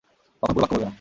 কখনো 0.43 0.53
পুরো 0.55 0.61
বাক্য 0.63 0.73
বলবে 0.73 0.79
না। 0.79 0.89